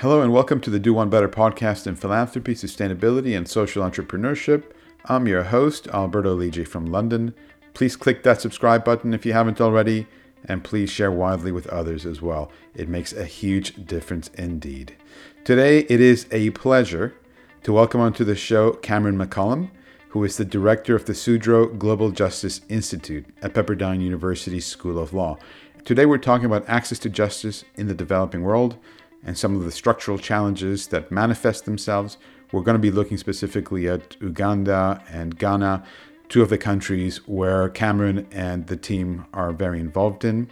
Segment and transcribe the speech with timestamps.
[0.00, 4.62] Hello and welcome to the Do One Better podcast in philanthropy, sustainability, and social entrepreneurship.
[5.06, 7.34] I'm your host, Alberto Lidji from London.
[7.74, 10.06] Please click that subscribe button if you haven't already,
[10.44, 12.52] and please share widely with others as well.
[12.76, 14.94] It makes a huge difference indeed.
[15.42, 17.16] Today, it is a pleasure
[17.64, 19.68] to welcome onto the show Cameron McCollum,
[20.10, 25.12] who is the director of the Sudreau Global Justice Institute at Pepperdine University School of
[25.12, 25.38] Law.
[25.84, 28.78] Today, we're talking about access to justice in the developing world
[29.24, 32.18] and some of the structural challenges that manifest themselves.
[32.52, 35.84] We're going to be looking specifically at Uganda and Ghana,
[36.28, 40.50] two of the countries where Cameron and the team are very involved in.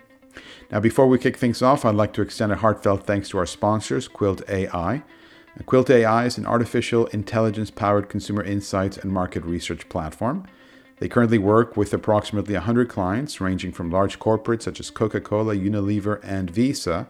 [0.70, 3.46] Now, before we kick things off, I'd like to extend a heartfelt thanks to our
[3.46, 5.02] sponsors, Quilt AI.
[5.64, 10.46] Quilt AI is an artificial intelligence powered consumer insights and market research platform.
[10.98, 15.54] They currently work with approximately 100 clients, ranging from large corporates such as Coca Cola,
[15.54, 17.08] Unilever, and Visa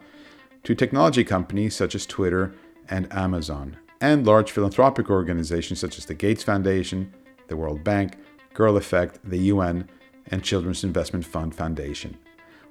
[0.67, 2.53] to technology companies such as Twitter
[2.89, 7.13] and Amazon, and large philanthropic organizations such as the Gates Foundation,
[7.47, 8.17] the World Bank,
[8.53, 9.87] Girl Effect, the UN,
[10.29, 12.17] and Children's Investment Fund Foundation.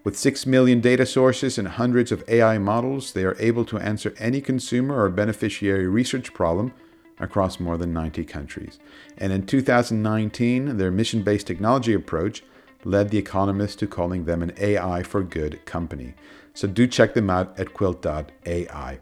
[0.04, 4.14] With 6 million data sources and hundreds of AI models, they are able to answer
[4.18, 6.74] any consumer or beneficiary research problem
[7.18, 8.78] across more than 90 countries.
[9.16, 12.42] And in 2019, their mission based technology approach
[12.84, 16.14] led The Economist to calling them an AI for good company.
[16.56, 18.98] So do check them out at quilt.ai.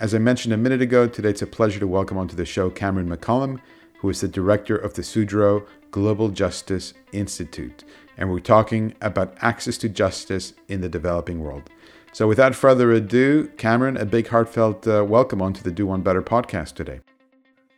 [0.00, 2.70] As I mentioned a minute ago, today it's a pleasure to welcome onto the show
[2.70, 3.60] Cameron McCollum,
[3.98, 7.84] who is the director of the Sudreau Global Justice Institute.
[8.16, 11.68] And we're talking about access to justice in the developing world.
[12.14, 16.22] So without further ado, Cameron, a big heartfelt uh, welcome onto the Do One Better
[16.22, 17.00] podcast today.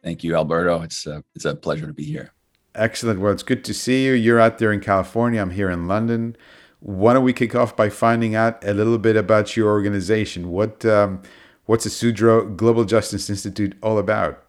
[0.05, 0.83] Thank you, Alberto.
[0.83, 2.31] It's a, it's a pleasure to be here.
[2.77, 3.19] Excellent.
[3.19, 4.13] Well, it's good to see you.
[4.13, 5.41] You're out there in California.
[5.41, 6.37] I'm here in London
[6.81, 10.51] why don't we kick off by finding out a little bit about your organization?
[10.51, 11.23] What um,
[11.67, 14.44] what's the Sudreau Global Justice Institute all about?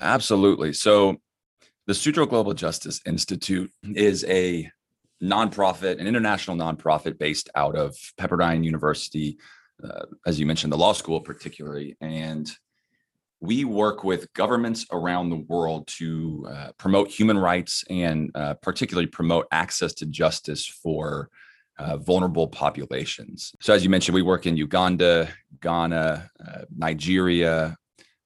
[0.00, 0.72] Absolutely.
[0.72, 1.16] So,
[1.86, 4.70] the Sudreau Global Justice Institute is a
[5.22, 9.38] nonprofit, an international nonprofit based out of Pepperdine University,
[9.82, 12.50] uh, as you mentioned, the law school particularly, and
[13.42, 19.08] we work with governments around the world to uh, promote human rights and uh, particularly
[19.08, 21.28] promote access to justice for
[21.76, 23.52] uh, vulnerable populations.
[23.60, 25.28] So, as you mentioned, we work in Uganda,
[25.60, 27.76] Ghana, uh, Nigeria,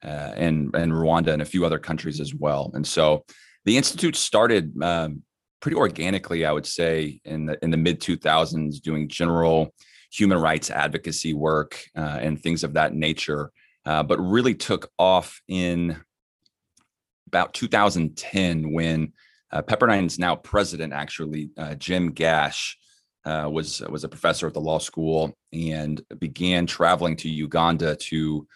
[0.05, 2.71] uh, and, and Rwanda, and a few other countries as well.
[2.75, 3.25] And so,
[3.65, 5.23] the institute started um,
[5.61, 9.73] pretty organically, I would say, in the in the mid 2000s, doing general
[10.13, 13.51] human rights advocacy work uh, and things of that nature
[13.87, 15.97] uh, but really took off in
[17.29, 19.13] about 2010 when
[19.53, 22.77] uh, Pepperdine's now president, actually, uh, Jim Gash,
[23.25, 28.47] uh, was was a professor at the law school and began traveling to Uganda to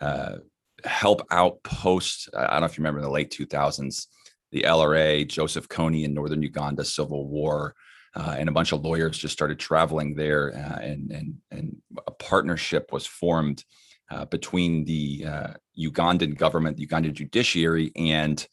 [0.00, 0.36] uh,
[0.84, 2.28] help out post.
[2.36, 4.06] I don't know if you remember in the late 2000s,
[4.50, 7.74] the LRA, Joseph Kony in northern Uganda, civil war.
[8.16, 11.76] Uh, and a bunch of lawyers just started traveling there, uh, and and and
[12.06, 13.62] a partnership was formed
[14.10, 18.46] uh, between the uh, Ugandan government, the Ugandan judiciary, and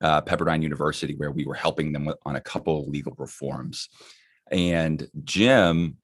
[0.00, 3.88] uh, Pepperdine University, where we were helping them on a couple of legal reforms.
[4.50, 5.98] And Jim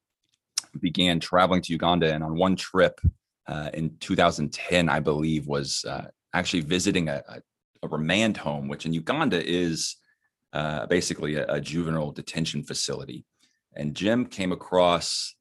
[0.81, 3.01] began traveling to Uganda, and on one trip
[3.47, 7.41] uh, in 2010, I believe, was uh, actually visiting a, a,
[7.83, 9.97] a, remand home, which in Uganda is
[10.53, 13.25] uh, basically a, a, juvenile detention facility.
[13.75, 15.35] And Jim came across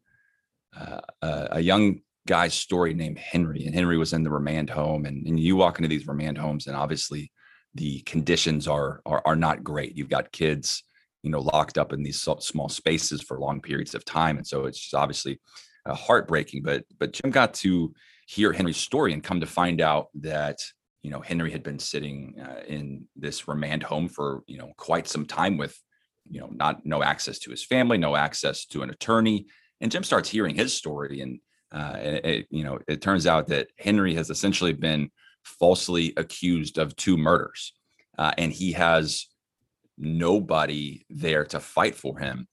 [1.21, 5.05] a young guy's story named Henry, and Henry was in the remand home.
[5.05, 7.31] And, and you walk into these remand homes, and obviously
[7.73, 9.97] the conditions are, are are not great.
[9.97, 10.83] You've got kids,
[11.23, 14.65] you know, locked up in these small spaces for long periods of time, and so
[14.65, 15.39] it's just obviously
[15.85, 16.63] uh, heartbreaking.
[16.63, 17.93] But but Jim got to
[18.27, 20.57] hear Henry's story and come to find out that
[21.03, 25.07] you know Henry had been sitting uh, in this remand home for you know quite
[25.07, 25.77] some time with
[26.29, 29.45] you know not no access to his family, no access to an attorney.
[29.81, 31.39] And Jim starts hearing his story and
[31.75, 35.11] uh, it, you know, it turns out that Henry has essentially been
[35.43, 37.73] falsely accused of two murders,
[38.17, 39.27] uh, and he has
[39.97, 42.47] nobody there to fight for him.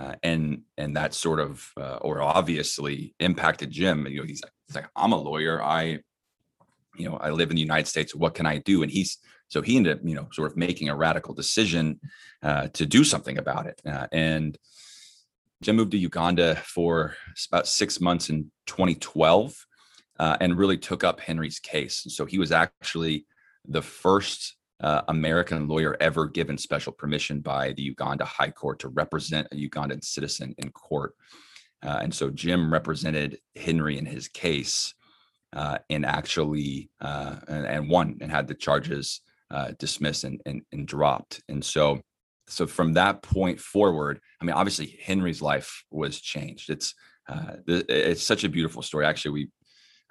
[0.00, 4.06] Uh, and and that sort of uh, or obviously impacted Jim.
[4.06, 5.60] You know, he's like, he's like, I'm a lawyer.
[5.60, 5.98] I,
[6.96, 8.14] you know, I live in the United States.
[8.14, 8.84] What can I do?
[8.84, 9.18] And he's
[9.48, 11.98] so he ended up, you know, sort of making a radical decision
[12.40, 13.82] uh, to do something about it.
[13.84, 14.56] Uh, and
[15.62, 17.14] Jim moved to Uganda for
[17.52, 19.66] about six months in 2012
[20.18, 22.06] uh, and really took up Henry's case.
[22.08, 23.26] So he was actually
[23.68, 28.88] the first uh, American lawyer ever given special permission by the Uganda High Court to
[28.88, 31.14] represent a Ugandan citizen in court.
[31.82, 34.94] Uh, and so Jim represented Henry in his case.
[35.52, 39.20] uh, and actually uh, and, and, won and had the charges
[39.50, 41.42] uh, dismissed and, and, and dropped.
[41.48, 42.00] And so,
[42.48, 46.70] so from that point forward, I mean, obviously Henry's life was changed.
[46.70, 46.94] It's
[47.28, 49.06] uh, it's such a beautiful story.
[49.06, 49.48] Actually, we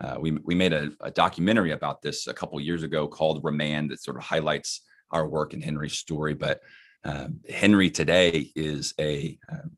[0.02, 3.92] uh, we we made a, a, documentary about this a couple years ago called Remand
[3.92, 4.82] that sort of highlights
[5.12, 6.34] our work in Henry's story.
[6.34, 6.62] But
[7.04, 9.72] um, Henry today is a um,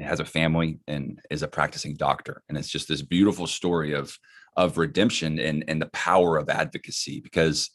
[0.00, 4.16] has a family and is a practicing doctor, and it's just this beautiful story of
[4.56, 7.20] of redemption and and the power of advocacy.
[7.20, 7.70] Because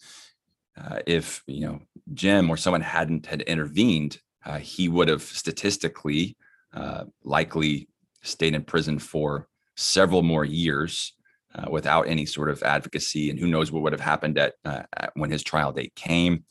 [0.77, 1.79] uh, if you know
[2.13, 6.35] Jim or someone hadn't had intervened, uh, he would have statistically
[6.73, 7.87] uh, likely
[8.23, 11.13] stayed in prison for several more years
[11.55, 14.83] uh, without any sort of advocacy, and who knows what would have happened at, uh,
[14.97, 16.43] at when his trial date came.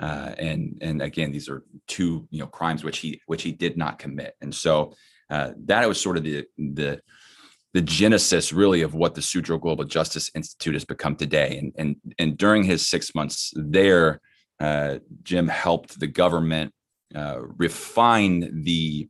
[0.00, 3.76] Uh, and and again, these are two you know crimes which he which he did
[3.76, 4.94] not commit, and so
[5.28, 7.00] that was sort of the the
[7.72, 11.58] the genesis really of what the Sudreau Global Justice Institute has become today.
[11.58, 14.20] And and and during his six months there,
[14.58, 16.72] uh, Jim helped the government
[17.14, 19.08] uh, refine the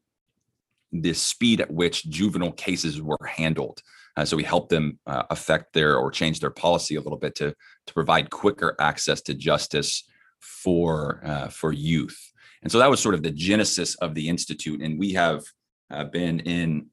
[0.93, 3.81] the speed at which juvenile cases were handled.
[4.17, 7.35] Uh, so we helped them uh, affect their or change their policy a little bit
[7.37, 7.55] to
[7.87, 10.05] to provide quicker access to justice
[10.41, 12.19] for uh, for youth.
[12.63, 14.83] And so that was sort of the genesis of the institute.
[14.83, 15.45] And we have
[15.91, 16.87] uh, been in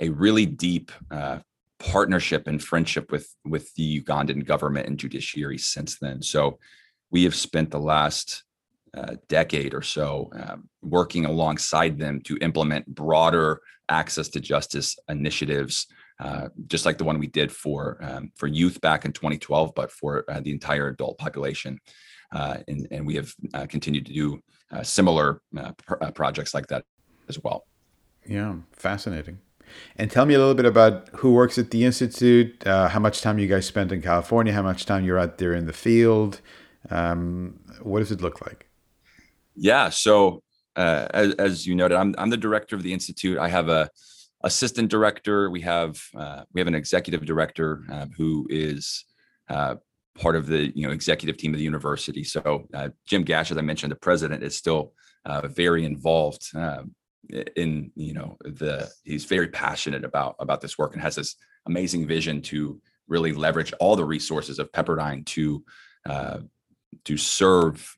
[0.00, 1.38] a really deep uh,
[1.78, 6.22] partnership and friendship with with the Ugandan government and judiciary since then.
[6.22, 6.58] So
[7.10, 8.44] we have spent the last
[8.96, 15.86] uh, decade or so um, working alongside them to implement broader access to justice initiatives,
[16.20, 19.90] uh, just like the one we did for um, for youth back in 2012, but
[19.90, 21.78] for uh, the entire adult population.
[22.32, 25.42] Uh, and, and we have uh, continued to do uh, similar
[25.78, 26.84] pr- projects like that
[27.28, 27.66] as well.
[28.24, 29.38] Yeah, fascinating.
[29.96, 33.38] And tell me a little bit about who works at the institute, how much time
[33.38, 36.40] you guys spent in California, how much time you're out there in the field.
[36.90, 38.68] Um, what does it look like?
[39.54, 39.90] Yeah.
[39.90, 40.42] So
[40.76, 43.38] uh, as, as, you noted, I'm I'm the director of the institute.
[43.38, 43.90] I have a
[44.42, 45.50] assistant director.
[45.50, 49.04] We have uh, we have an executive director uh, who is
[49.48, 49.76] uh,
[50.14, 52.24] part of the you know executive team of the university.
[52.24, 54.92] So uh, Jim Gash, as I mentioned, the president is still
[55.24, 56.94] uh, very involved um,
[57.56, 61.36] in you know the he's very passionate about about this work and has this
[61.66, 65.64] amazing vision to really leverage all the resources of Pepperdine to
[67.04, 67.96] to serve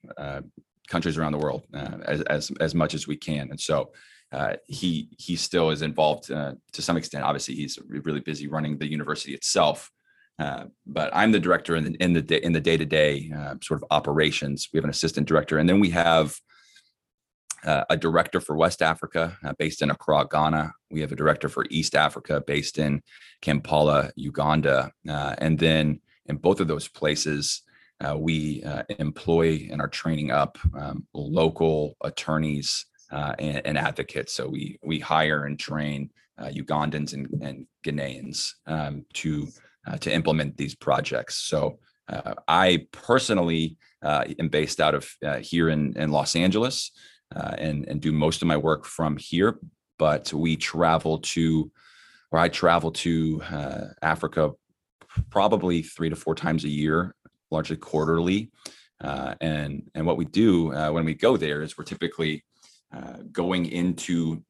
[0.93, 3.51] countries around the world uh, as, as as much as we can.
[3.51, 3.93] And so
[4.31, 7.25] uh, he he still is involved uh, to some extent.
[7.25, 9.91] Obviously, he's really busy running the university itself.
[10.39, 13.31] Uh, but I'm the director in the in the in the day to day
[13.63, 14.69] sort of operations.
[14.73, 16.37] We have an assistant director, and then we have
[17.65, 20.73] uh, a director for West Africa uh, based in Accra, Ghana.
[20.91, 23.03] We have a director for East Africa based in
[23.41, 27.63] Kampala, Uganda, and then in both of those places,
[28.03, 34.33] uh, we uh, employ and are training up um, local attorneys uh, and, and, advocates.
[34.33, 39.49] So we we hire and train uh, Ugandans and, and Ghanaians um, to
[39.87, 41.37] uh, to implement these projects.
[41.37, 41.79] So
[42.09, 45.09] uh, I personally am based out of
[45.41, 46.91] here in, in Los Angeles
[47.35, 49.59] and and do most of my work from here.
[49.99, 51.71] But we travel to,
[52.31, 53.43] or I travel to
[54.03, 54.53] Africa
[55.31, 57.15] probably three to four times a year
[57.53, 58.51] largely quarterly.
[59.01, 62.45] Uh, and and what we do uh, when we go there is we're typically
[62.95, 64.43] uh, going into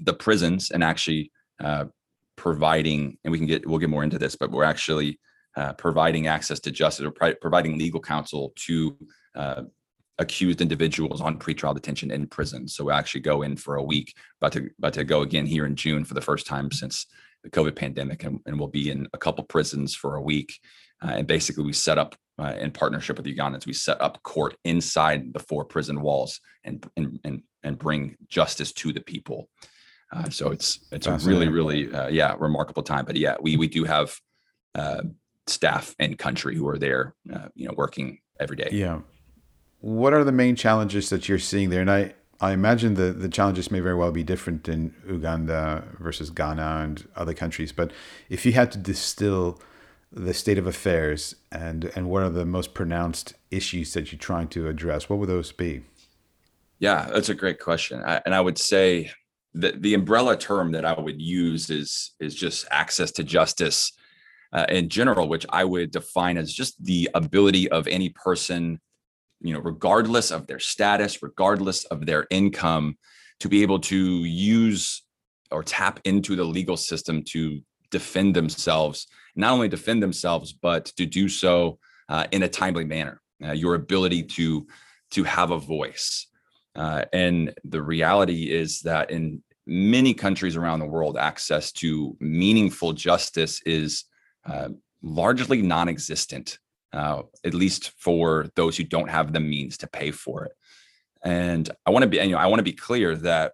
[0.00, 1.32] the prisons and actually
[1.62, 1.84] uh,
[2.36, 5.18] providing, and we can get we'll get more into this, but we're actually
[5.56, 8.96] uh, providing access to justice or providing legal counsel to
[9.34, 9.62] uh,
[10.18, 12.68] accused individuals on pretrial detention in prison.
[12.68, 15.66] So we actually go in for a week, about to about to go again here
[15.66, 17.06] in June for the first time since
[17.42, 20.60] the COVID pandemic, and, and we'll be in a couple prisons for a week
[21.02, 24.22] uh, and basically, we set up uh, in partnership with the Ugandans, we set up
[24.22, 29.48] court inside the four prison walls and and and, and bring justice to the people.
[30.12, 33.04] Uh, so it's it's a really really uh, yeah remarkable time.
[33.04, 34.16] But yeah, we we do have
[34.74, 35.02] uh,
[35.46, 38.68] staff and country who are there, uh, you know, working every day.
[38.72, 39.00] Yeah.
[39.82, 41.80] What are the main challenges that you're seeing there?
[41.80, 46.30] And I I imagine the, the challenges may very well be different in Uganda versus
[46.30, 47.70] Ghana and other countries.
[47.70, 47.92] But
[48.28, 49.60] if you had to distill
[50.12, 54.48] the state of affairs and and what are the most pronounced issues that you're trying
[54.48, 55.82] to address what would those be
[56.78, 59.10] yeah that's a great question I, and i would say
[59.54, 63.92] that the umbrella term that i would use is is just access to justice
[64.52, 68.80] uh, in general which i would define as just the ability of any person
[69.42, 72.96] you know regardless of their status regardless of their income
[73.40, 75.02] to be able to use
[75.50, 79.06] or tap into the legal system to defend themselves,
[79.36, 83.20] not only defend themselves, but to do so uh, in a timely manner.
[83.44, 84.66] Uh, your ability to
[85.10, 86.28] to have a voice,
[86.76, 92.92] uh, and the reality is that in many countries around the world, access to meaningful
[92.92, 94.04] justice is
[94.46, 94.68] uh,
[95.02, 96.58] largely non-existent,
[96.92, 100.52] uh, at least for those who don't have the means to pay for it.
[101.24, 103.52] And I want to be, you know, I want to be clear that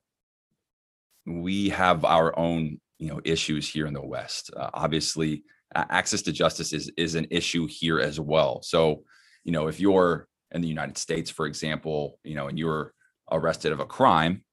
[1.27, 4.51] we have our own, you know, issues here in the West.
[4.57, 8.63] Uh, obviously, access to justice is is an issue here as well.
[8.63, 9.03] So,
[9.45, 12.95] you know, if you're in the United States, for example, you know, and you're
[13.31, 14.45] arrested of a crime,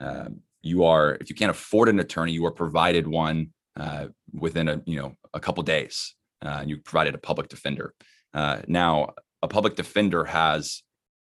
[0.00, 4.68] um, you are if you can't afford an attorney, you are provided one uh, within
[4.68, 6.14] a you know a couple days.
[6.40, 7.94] Uh, you provided a public defender.
[8.34, 10.82] Uh, now, a public defender has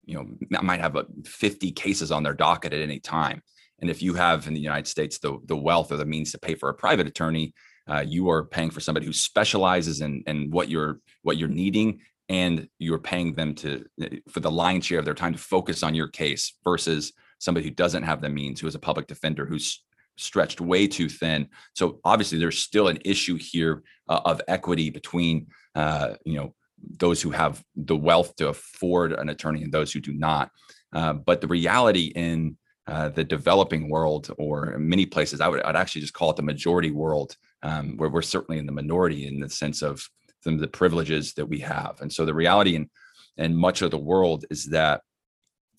[0.04, 3.42] you know might have a 50 cases on their docket at any time.
[3.80, 6.38] And if you have in the united states the, the wealth or the means to
[6.38, 7.52] pay for a private attorney
[7.88, 12.00] uh, you are paying for somebody who specializes in, in what you're what you're needing
[12.28, 13.84] and you're paying them to
[14.28, 17.72] for the lion's share of their time to focus on your case versus somebody who
[17.72, 19.82] doesn't have the means who is a public defender who's
[20.16, 21.48] stretched way too thin.
[21.74, 27.22] So obviously there's still an issue here uh, of equity between uh, you know those
[27.22, 30.50] who have the wealth to afford an attorney and those who do not.
[30.92, 32.56] Uh, but the reality in
[32.86, 36.42] uh, the developing world, or many places, I would I'd actually just call it the
[36.42, 40.08] majority world, um, where we're certainly in the minority in the sense of
[40.42, 42.00] some of the privileges that we have.
[42.00, 42.88] And so the reality in
[43.36, 45.02] in much of the world is that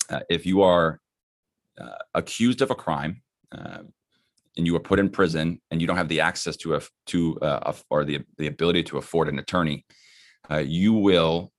[0.10, 1.00] uh, if you are
[1.80, 3.80] uh, accused of a crime uh,
[4.58, 7.40] and you are put in prison and you don't have the access to a to
[7.42, 9.86] uh, a, or the the ability to afford an attorney,
[10.50, 11.52] uh, you will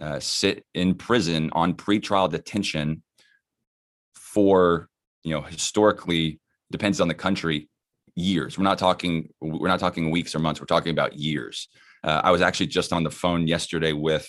[0.00, 3.02] uh, sit in prison on pretrial detention
[4.14, 4.88] for
[5.22, 7.68] you know historically depends on the country
[8.14, 8.58] years.
[8.58, 10.60] We're not talking we're not talking weeks or months.
[10.60, 11.68] We're talking about years.
[12.04, 14.28] Uh, i was actually just on the phone yesterday with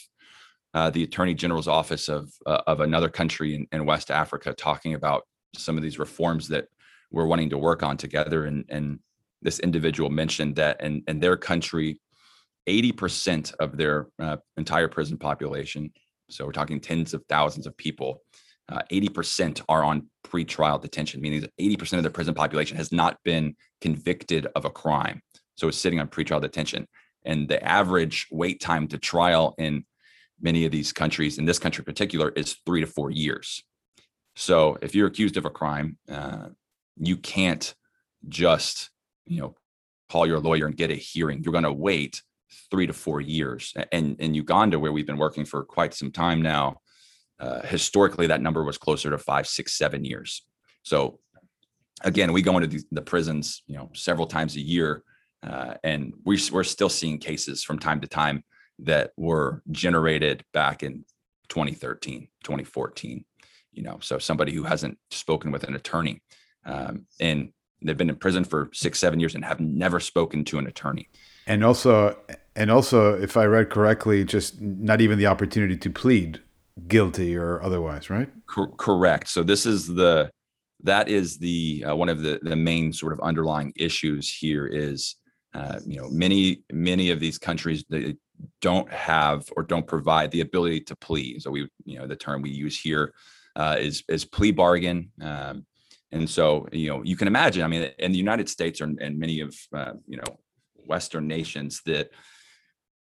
[0.75, 4.93] uh, the attorney general's office of uh, of another country in, in, west africa talking
[4.93, 5.23] about
[5.55, 6.65] some of these reforms that
[7.13, 8.45] we're wanting to work on together.
[8.45, 8.99] And and
[9.41, 11.99] this individual mentioned that in, in their country
[12.67, 15.91] 80% of their uh, entire prison population,
[16.29, 18.21] so we're talking tens of thousands of people,
[18.69, 23.17] uh, 80% are on pretrial detention, meaning that 80% of the prison population has not
[23.23, 25.21] been convicted of a crime.
[25.55, 26.87] So it's sitting on pretrial detention.
[27.25, 29.85] And the average wait time to trial in
[30.41, 33.63] many of these countries, in this country in particular, is three to four years.
[34.35, 36.49] So if you're accused of a crime, uh,
[36.97, 37.73] you can't
[38.27, 38.89] just,
[39.25, 39.55] you know,
[40.09, 41.43] call your lawyer and get a hearing.
[41.43, 42.21] You're going to wait
[42.71, 43.73] three to four years.
[43.91, 46.77] And in Uganda, where we've been working for quite some time now,
[47.39, 50.45] uh, historically that number was closer to five, six, seven years.
[50.83, 51.19] So
[52.03, 55.03] again, we go into the, the prisons, you know, several times a year,
[55.45, 58.43] uh, and we, we're still seeing cases from time to time
[58.79, 61.05] that were generated back in
[61.49, 63.25] 2013, 2014.
[63.71, 66.21] You know, so somebody who hasn't spoken with an attorney,
[66.65, 70.59] um, and they've been in prison for six, seven years and have never spoken to
[70.59, 71.09] an attorney.
[71.47, 72.17] And also,
[72.55, 76.41] and also, if I read correctly, just not even the opportunity to plead
[76.87, 78.29] guilty or otherwise, right?
[78.47, 79.27] Co- correct.
[79.29, 80.31] So this is the
[80.83, 85.15] that is the uh, one of the the main sort of underlying issues here is
[85.53, 88.15] uh, you know many many of these countries they
[88.61, 91.41] don't have or don't provide the ability to plead.
[91.41, 93.13] So we you know the term we use here
[93.55, 95.11] uh, is is plea bargain.
[95.21, 95.65] Um,
[96.13, 99.39] and so, you know, you can imagine, I mean, in the United States and many
[99.39, 100.37] of, uh, you know,
[100.85, 102.11] Western nations that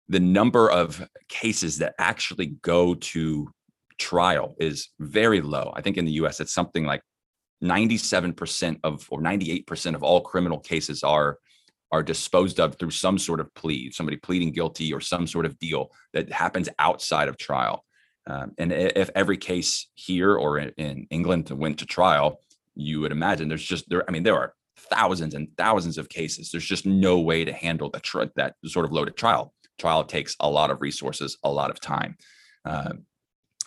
[0.08, 3.50] the number of cases that actually go to
[3.98, 5.72] trial is very low.
[5.74, 7.02] I think in the US, it's something like
[7.62, 11.38] 97% of or 98% of all criminal cases are
[11.92, 15.56] are disposed of through some sort of plea, somebody pleading guilty or some sort of
[15.60, 17.84] deal that happens outside of trial.
[18.26, 22.40] Um, and if every case here or in, England went to trial,
[22.74, 24.02] you would imagine there's just there.
[24.08, 26.50] I mean, there are thousands and thousands of cases.
[26.50, 29.53] There's just no way to handle that tr- that sort of loaded trial.
[29.78, 32.16] Trial takes a lot of resources, a lot of time,
[32.64, 32.94] uh,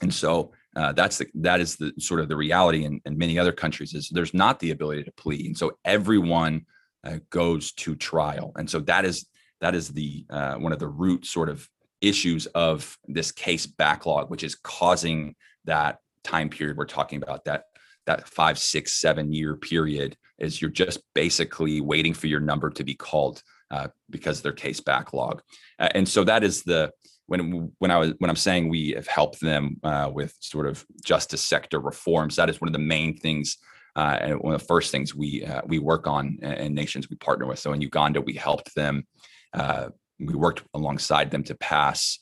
[0.02, 3.40] and so uh, that's the that is the sort of the reality in, in many
[3.40, 6.66] other countries is there's not the ability to plead, and so everyone
[7.06, 9.28] uh, goes to trial, and so that is
[9.62, 11.68] that is the uh, one of the root sort of
[12.02, 15.36] issues of this case backlog, which is causing
[15.66, 17.64] that time period we're talking about that
[18.08, 22.84] that five, six, seven year period is you're just basically waiting for your number to
[22.84, 25.42] be called uh, because their case backlog.
[25.78, 26.92] Uh, and so that is the
[27.26, 30.86] when when I was when I'm saying we have helped them uh, with sort of
[31.04, 32.38] justice sector reforms.
[32.38, 33.58] That is one of the main things
[33.98, 37.18] uh, and one of the first things we uh, we work on in nations we
[37.18, 37.60] partner with.
[37.60, 39.06] So in Uganda, we helped them.
[39.54, 42.20] Uh, we worked alongside them to pass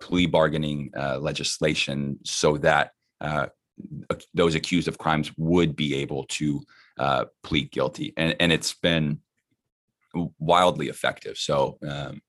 [0.00, 2.92] plea bargaining legislation so that
[4.32, 6.62] those accused of crimes would be able to
[7.42, 9.20] plead guilty, and and it's been
[10.38, 11.36] wildly effective.
[11.36, 12.20] So um,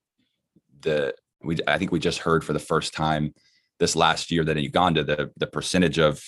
[0.81, 1.13] the
[1.43, 3.33] we I think we just heard for the first time
[3.79, 6.21] this last year that in Uganda the the percentage of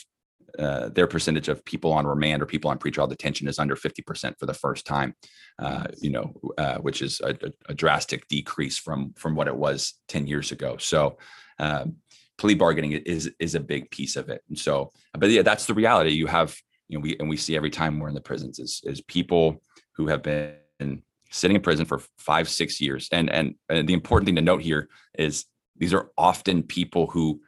[0.58, 4.34] uh, their percentage of people on remand or people on pretrial detention is under 50%
[4.40, 5.14] for the first time,
[5.60, 7.36] uh, you know, uh, which is a,
[7.68, 10.76] a, drastic decrease from from what it was 10 years ago.
[10.78, 11.18] So,
[11.60, 11.98] um,
[12.38, 14.42] plea bargaining is is a big piece of it.
[14.50, 16.12] And so, but yeah, that's the reality.
[16.12, 18.82] You have, you know, we and we see every time we're in the prisons is
[18.84, 19.62] is people
[19.96, 23.08] who have been sitting in prison for five, six years.
[23.12, 25.46] And, and and the important thing to note here is
[25.78, 27.42] these are often people who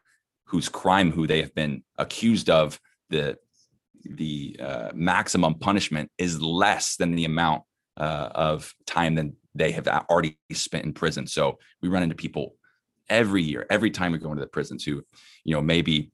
[0.46, 3.38] whose crime who they have been accused of the
[4.04, 7.64] the uh, maximum punishment is less than the amount
[7.98, 11.28] uh, of time that they have already spent in prison.
[11.28, 12.56] So we run into people
[13.10, 15.04] every year, every time we go into the prisons who,
[15.44, 16.12] you know, maybe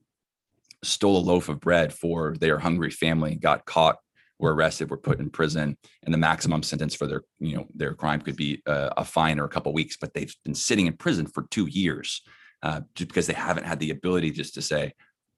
[0.82, 3.96] stole a loaf of bread for their hungry family, got caught
[4.38, 7.94] were arrested, were put in prison, and the maximum sentence for their you know their
[7.94, 9.96] crime could be uh, a fine or a couple weeks.
[9.96, 12.22] But they've been sitting in prison for two years
[12.62, 14.94] uh, just because they haven't had the ability just to say,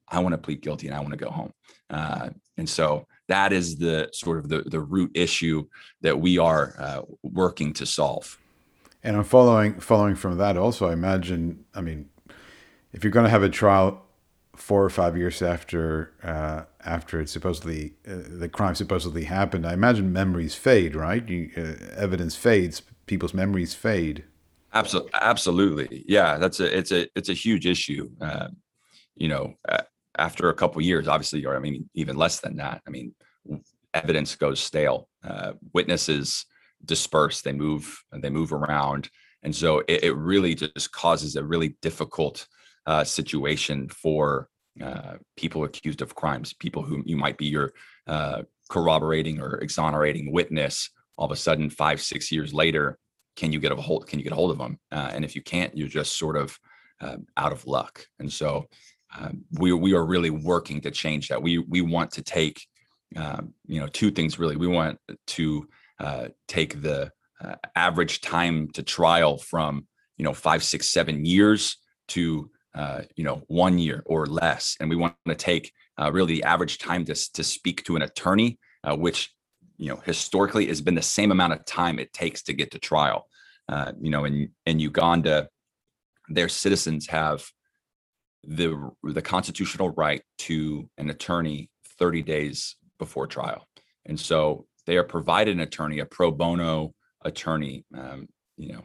[0.08, 1.52] "I want to plead guilty and I want to go home."
[1.88, 5.64] Uh, and so that is the sort of the the root issue
[6.02, 8.38] that we are uh, working to solve.
[9.02, 10.88] And I'm following following from that also.
[10.88, 11.64] I imagine.
[11.74, 12.10] I mean,
[12.92, 14.04] if you're going to have a trial
[14.56, 19.74] four or five years after uh, after it supposedly uh, the crime supposedly happened, I
[19.74, 21.26] imagine memories fade, right?
[21.28, 24.24] You, uh, evidence fades, people's memories fade.
[24.72, 26.38] Absolutely, absolutely, yeah.
[26.38, 28.08] That's a it's a it's a huge issue.
[28.20, 28.48] Uh,
[29.16, 29.54] you know,
[30.16, 32.80] after a couple years, obviously, or I mean, even less than that.
[32.86, 33.14] I mean,
[33.94, 35.08] evidence goes stale.
[35.24, 36.46] Uh, witnesses
[36.84, 37.42] disperse.
[37.42, 38.02] They move.
[38.12, 39.10] They move around,
[39.42, 42.46] and so it, it really just causes a really difficult
[42.86, 44.48] uh, situation for
[44.82, 47.72] uh, people accused of crimes, people who you might be your
[48.06, 50.90] uh, corroborating or exonerating witness.
[51.16, 52.98] All of a sudden, five six years later,
[53.36, 54.06] can you get a hold?
[54.06, 54.78] Can you get a hold of them?
[54.90, 56.58] Uh, and if you can't, you're just sort of
[57.00, 58.06] uh, out of luck.
[58.18, 58.66] And so,
[59.18, 61.42] um, we we are really working to change that.
[61.42, 62.66] We we want to take
[63.16, 64.56] um, you know two things really.
[64.56, 67.10] We want to uh, take the
[67.74, 71.76] average time to trial from you know five six seven years
[72.08, 74.76] to uh, you know, one year or less.
[74.80, 78.02] And we want to take uh, really the average time to, to speak to an
[78.02, 79.34] attorney, uh, which,
[79.76, 82.78] you know, historically has been the same amount of time it takes to get to
[82.78, 83.26] trial.
[83.68, 85.48] Uh, you know, in, in Uganda,
[86.28, 87.44] their citizens have
[88.44, 93.66] the, the constitutional right to an attorney 30 days before trial.
[94.06, 98.82] And so they are provided an attorney, a pro bono attorney, um, you know,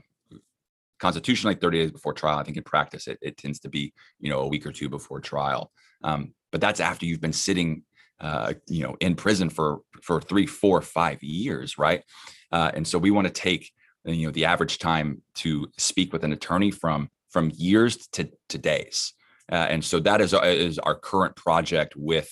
[1.00, 2.38] constitutionally 30 days before trial.
[2.38, 4.90] I think in practice it, it tends to be, you know, a week or two
[4.90, 5.72] before trial.
[6.04, 7.84] Um, but that's after you've been sitting,
[8.20, 12.04] uh, you know, in prison for for three, four, five years, right?
[12.52, 13.72] Uh, and so we want to take,
[14.06, 18.58] you know, the average time to speak with an attorney from from years to to
[18.58, 19.14] days.
[19.52, 22.30] Uh, and so that is is our current project with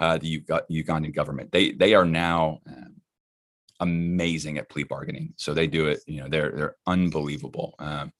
[0.00, 1.52] uh, the Ugandan government.
[1.52, 2.96] They they are now um,
[3.80, 5.34] amazing at plea bargaining.
[5.36, 7.74] So they do it, you know, they're they're unbelievable.
[7.78, 8.12] Um,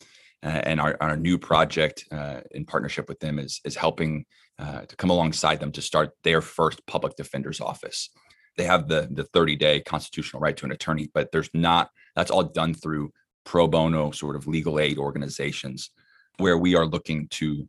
[0.43, 4.25] and our, our new project uh, in partnership with them is is helping
[4.59, 8.11] uh, to come alongside them to start their first public defender's office.
[8.57, 11.91] They have the the 30 day constitutional right to an attorney, but there's not.
[12.17, 13.13] That's all done through
[13.45, 15.91] pro bono sort of legal aid organizations,
[16.39, 17.69] where we are looking to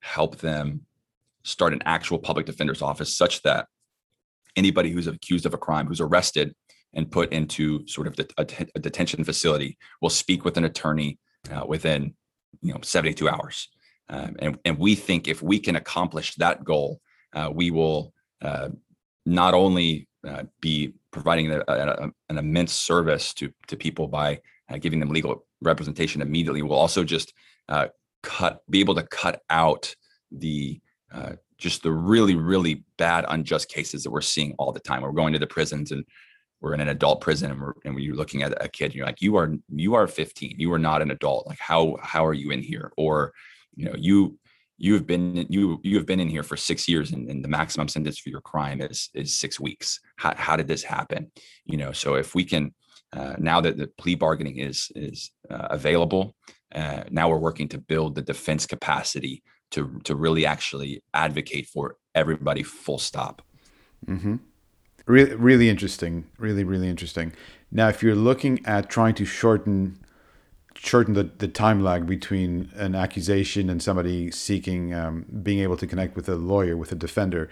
[0.00, 0.86] help them
[1.44, 3.66] start an actual public defender's office, such that
[4.56, 6.54] anybody who's accused of a crime, who's arrested,
[6.94, 9.78] and put into sort of a, a detention facility.
[10.00, 11.18] Will speak with an attorney
[11.50, 12.14] uh, within
[12.60, 13.68] you know 72 hours.
[14.08, 17.00] Um, and, and we think if we can accomplish that goal
[17.34, 18.68] uh, we will uh,
[19.24, 24.76] not only uh, be providing a, a, an immense service to, to people by uh,
[24.78, 27.32] giving them legal representation immediately we'll also just
[27.68, 27.86] uh,
[28.22, 29.94] cut be able to cut out
[30.30, 30.80] the
[31.58, 35.02] just the really really bad unjust cases that we're seeing all the time.
[35.02, 36.04] We're going to the prisons and
[36.62, 39.04] we're in an adult prison and we're and you're looking at a kid and you're
[39.04, 41.46] like you are you are 15 you are not an adult.
[41.46, 42.92] Like how how are you in here?
[42.96, 43.34] Or
[43.74, 44.38] you know you
[44.78, 47.48] you have been you you have been in here for six years and, and the
[47.48, 50.00] maximum sentence for your crime is is six weeks.
[50.16, 51.30] How, how did this happen?
[51.66, 52.72] You know so if we can
[53.12, 56.34] uh, now that the plea bargaining is is uh, available
[56.74, 61.96] uh, now we're working to build the defense capacity to to really actually advocate for
[62.14, 63.42] everybody full stop.
[64.06, 64.36] Mm-hmm.
[65.06, 66.26] Really, really interesting.
[66.38, 67.32] Really, really interesting.
[67.70, 69.98] Now, if you're looking at trying to shorten
[70.74, 75.86] shorten the, the time lag between an accusation and somebody seeking um, being able to
[75.86, 77.48] connect with a lawyer with a defender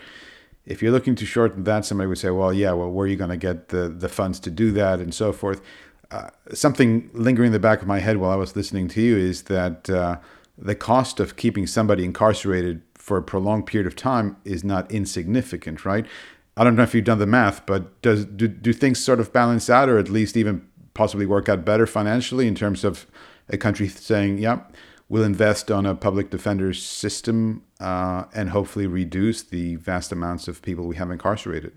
[0.65, 3.17] if you're looking to shorten that somebody would say well yeah well where are you
[3.17, 5.61] going to get the, the funds to do that and so forth
[6.11, 9.17] uh, something lingering in the back of my head while i was listening to you
[9.17, 10.17] is that uh,
[10.57, 15.85] the cost of keeping somebody incarcerated for a prolonged period of time is not insignificant
[15.85, 16.07] right
[16.57, 19.33] i don't know if you've done the math but does do, do things sort of
[19.33, 23.07] balance out or at least even possibly work out better financially in terms of
[23.49, 24.61] a country saying, "Yeah,
[25.09, 30.63] we'll invest on a public defender system uh, and hopefully reduce the vast amounts of
[30.63, 31.73] people we have incarcerated."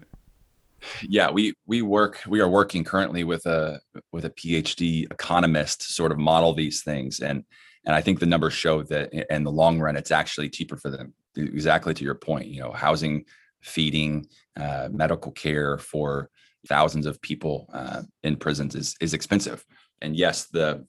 [1.07, 3.79] Yeah, we we work we are working currently with a
[4.11, 7.43] with a PhD economist sort of model these things and
[7.85, 10.89] and I think the numbers show that in the long run it's actually cheaper for
[10.89, 11.13] them.
[11.35, 13.25] Exactly to your point, you know, housing,
[13.63, 14.27] feeding,
[14.59, 16.29] uh, medical care for
[16.67, 19.65] thousands of people uh, in prisons is is expensive.
[20.01, 20.85] And yes, the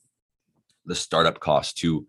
[0.85, 2.07] the startup cost to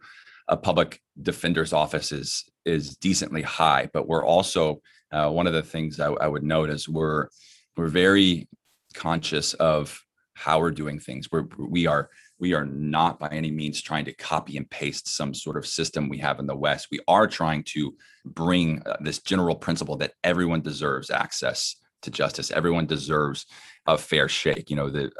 [0.48, 5.62] a public defender's office is is decently high, but we're also uh, one of the
[5.62, 7.28] things I, I would note is we're
[7.76, 8.48] we're very
[8.94, 10.00] conscious of
[10.34, 11.30] how we're doing things.
[11.30, 15.32] We're we are we are not by any means trying to copy and paste some
[15.32, 16.88] sort of system we have in the West.
[16.90, 17.94] We are trying to
[18.24, 22.50] bring uh, this general principle that everyone deserves access to justice.
[22.50, 23.46] Everyone deserves
[23.86, 24.68] a fair shake.
[24.70, 25.10] You know, the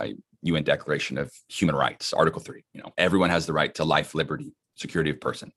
[0.42, 4.14] UN Declaration of Human Rights, Article 3, you know, everyone has the right to life,
[4.14, 5.52] liberty, security of person.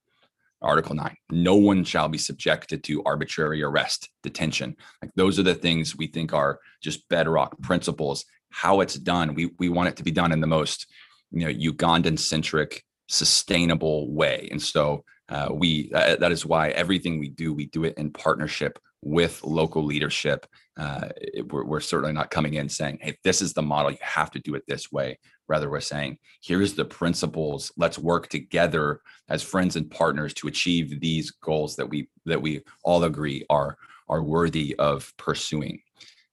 [0.61, 4.75] Article 9, no one shall be subjected to arbitrary arrest, detention.
[5.01, 8.25] Like those are the things we think are just bedrock principles.
[8.49, 10.87] How it's done, we we want it to be done in the most,
[11.31, 14.47] you know, Ugandan centric, sustainable way.
[14.51, 18.11] And so uh, we uh, that is why everything we do, we do it in
[18.11, 20.45] partnership with local leadership.
[20.77, 23.97] Uh, it, we're, we're, certainly not coming in saying, hey, this is the model, you
[24.01, 25.17] have to do it this way.
[25.47, 27.71] Rather, we're saying, here's the principles.
[27.77, 32.61] Let's work together as friends and partners to achieve these goals that we that we
[32.83, 35.81] all agree are are worthy of pursuing.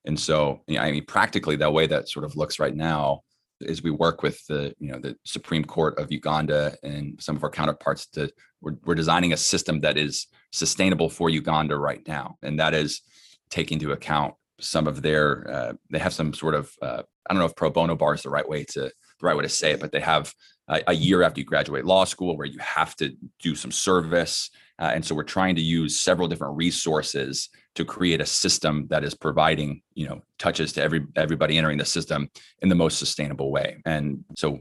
[0.05, 3.23] And so, you know, I mean, practically, the way that sort of looks right now
[3.61, 7.45] is we work with the you know the Supreme Court of Uganda and some of
[7.45, 12.37] our counterparts to we're, we're designing a system that is sustainable for Uganda right now,
[12.43, 13.03] and that is
[13.51, 17.41] taking into account some of their uh, they have some sort of uh, I don't
[17.41, 19.73] know if pro bono bar is the right way to the right way to say
[19.73, 20.33] it, but they have
[20.69, 24.51] a, a year after you graduate law school where you have to do some service,
[24.79, 29.05] uh, and so we're trying to use several different resources to create a system that
[29.05, 32.29] is providing you know touches to every everybody entering the system
[32.61, 33.81] in the most sustainable way.
[33.87, 34.61] And so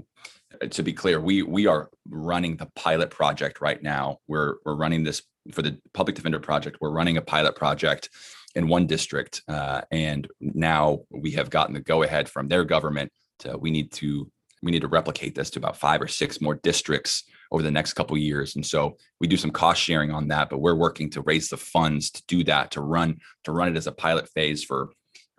[0.61, 4.19] uh, to be clear, we we are running the pilot project right now.
[4.27, 6.77] We're we're running this for the public defender project.
[6.79, 8.09] We're running a pilot project
[8.55, 13.11] in one district, uh, and now we have gotten the go ahead from their government.
[13.39, 14.31] To, we need to
[14.63, 17.25] we need to replicate this to about five or six more districts
[17.55, 20.59] over the next couple years and so we do some cost sharing on that but
[20.59, 23.87] we're working to raise the funds to do that to run to run it as
[23.87, 24.89] a pilot phase for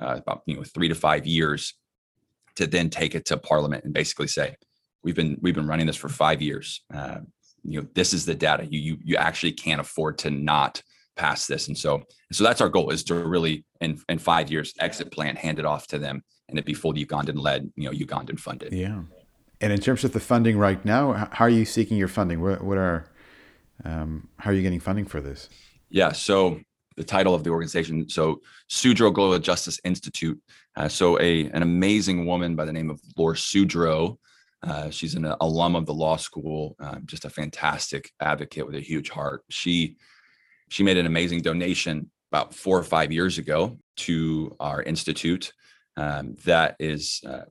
[0.03, 1.75] uh, about you know three to five years
[2.57, 4.57] to then take it to parliament and basically say
[5.07, 6.83] we've been we've been running this for five years.
[6.93, 7.19] Uh,
[7.63, 8.67] you know, this is the data.
[8.69, 10.83] You you you actually can't afford to not
[11.17, 12.03] pass this, and so
[12.33, 15.65] so that's our goal is to really in in five years exit plan hand it
[15.65, 18.73] off to them and it be fully Ugandan led, you know, Ugandan funded.
[18.73, 19.03] Yeah.
[19.61, 22.43] And in terms of the funding right now, how are you seeking your funding?
[22.43, 23.07] What, what are
[23.85, 25.49] um, how are you getting funding for this?
[25.89, 26.13] Yeah.
[26.13, 26.61] So
[26.97, 28.09] the title of the organization.
[28.09, 28.41] So
[28.71, 30.41] Sudreau Global Justice Institute.
[30.77, 34.19] Uh, so a an amazing woman by the name of Laura Sudreau
[34.63, 38.81] uh, she's an alum of the law school, uh, just a fantastic advocate with a
[38.81, 39.43] huge heart.
[39.49, 39.97] She
[40.69, 45.53] she made an amazing donation about four or five years ago to our institute.
[45.97, 47.45] Um, that is uh,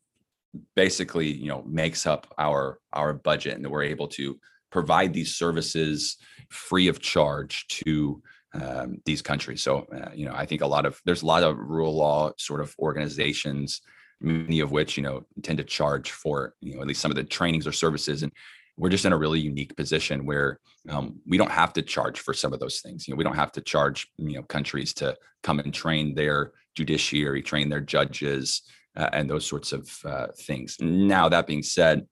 [0.76, 4.40] basically you know makes up our our budget, and that we're able to
[4.72, 6.18] provide these services
[6.50, 8.22] free of charge to
[8.54, 9.62] um, these countries.
[9.62, 12.32] So uh, you know I think a lot of there's a lot of rule law
[12.38, 13.82] sort of organizations
[14.22, 17.16] many of which you know tend to charge for you know at least some of
[17.16, 18.32] the trainings or services and
[18.78, 22.34] we're just in a really unique position where um, we don't have to charge for
[22.34, 25.16] some of those things you know we don't have to charge you know countries to
[25.44, 28.62] come and train their judiciary train their judges
[28.96, 30.78] uh, and those sorts of uh, things.
[30.80, 32.08] Now that being said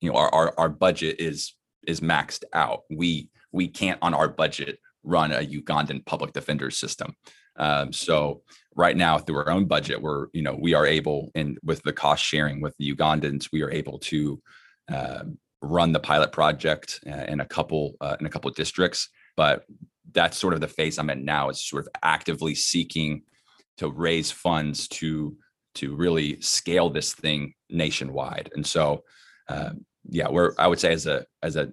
[0.00, 1.54] you know our, our our budget is
[1.86, 2.82] is maxed out.
[2.90, 7.14] We we can't on our budget run a ugandan public defender system.
[7.56, 8.42] Um, so
[8.74, 11.92] right now through our own budget, we're you know we are able and with the
[11.92, 14.40] cost sharing with the Ugandans, we are able to
[14.92, 15.24] uh,
[15.62, 19.08] run the pilot project uh, in a couple uh, in a couple districts.
[19.36, 19.64] But
[20.12, 23.22] that's sort of the phase I'm in now is sort of actively seeking
[23.78, 25.36] to raise funds to
[25.76, 28.50] to really scale this thing nationwide.
[28.54, 29.04] And so,
[29.48, 29.70] uh,
[30.08, 31.72] yeah, we're I would say as a as a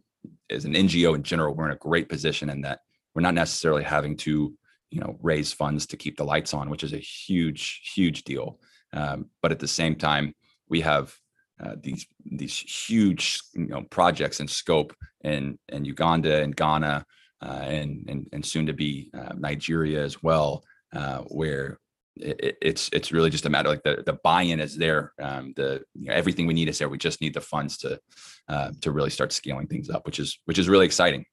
[0.49, 2.79] as an NGO in general, we're in a great position in that
[3.15, 4.53] we're not necessarily having to
[4.89, 8.59] you know raise funds to keep the lights on, which is a huge huge deal.
[8.93, 10.33] Um, but at the same time,
[10.69, 11.15] we have
[11.63, 17.05] uh, these these huge you know projects in scope in in Uganda and Ghana
[17.41, 21.79] uh, and, and and soon to be uh, Nigeria as well, uh, where
[22.21, 25.13] it, it's it's really just a matter like the the buy-in is there.
[25.21, 26.89] Um, the you know, everything we need is there.
[26.89, 27.99] We just need the funds to
[28.47, 31.25] uh, to really start scaling things up, which is which is really exciting.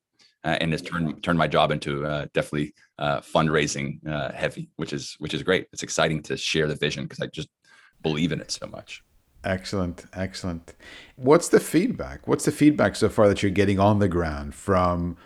[0.44, 4.92] Uh, and it's turned turned my job into uh, definitely uh, fundraising uh, heavy, which
[4.92, 5.66] is which is great.
[5.72, 7.48] It's exciting to share the vision because I just
[8.02, 9.02] believe in it so much.
[9.42, 10.74] Excellent, excellent.
[11.16, 12.26] What's the feedback?
[12.26, 15.16] What's the feedback so far that you're getting on the ground from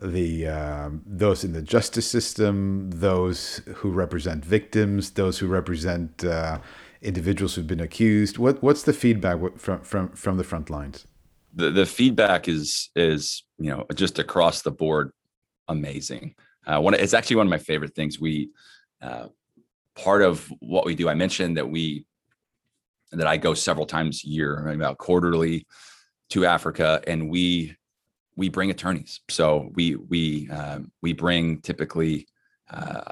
[0.00, 6.58] the um, those in the justice system, those who represent victims, those who represent uh,
[7.02, 8.38] individuals who've been accused.
[8.38, 11.06] What what's the feedback from from from the front lines?
[11.54, 15.12] The the feedback is is you know just across the board
[15.68, 16.34] amazing.
[16.66, 18.20] Uh, one it's actually one of my favorite things.
[18.20, 18.50] We
[19.00, 19.28] uh,
[19.94, 21.08] part of what we do.
[21.08, 22.04] I mentioned that we
[23.12, 25.66] that I go several times a year, about quarterly
[26.30, 27.76] to Africa, and we
[28.36, 29.20] we bring attorneys.
[29.28, 32.28] So we we um, we bring typically
[32.70, 33.02] uh,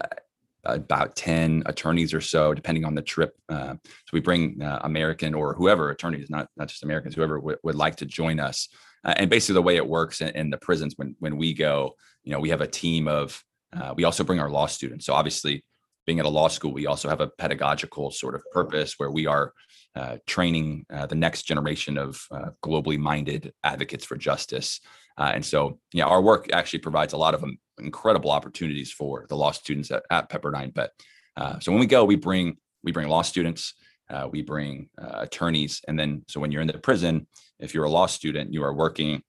[0.65, 3.35] about ten attorneys or so, depending on the trip.
[3.49, 7.59] Uh, so we bring uh, American or whoever attorneys, not not just Americans, whoever w-
[7.63, 8.69] would like to join us.
[9.05, 11.95] Uh, and basically, the way it works in, in, the prisons when when we go,
[12.23, 13.43] you know, we have a team of.
[13.75, 15.05] Uh, we also bring our law students.
[15.05, 15.65] So obviously,
[16.07, 19.27] being at a law school, we also have a pedagogical sort of purpose where we
[19.27, 19.53] are
[19.97, 22.25] uh, training the next generation of
[22.63, 24.79] globally minded advocates for justice.
[25.17, 29.27] Uh, and so, yeah, our work actually provides a lot of um, incredible opportunities for
[29.29, 30.73] the law students at, at Pepperdine.
[30.75, 30.93] But
[31.37, 33.75] uh, so when we go, we bring we bring law students,
[34.11, 37.27] uh, we bring attorneys, and then so when you're in the prison,
[37.59, 39.23] if you're a law student, you are working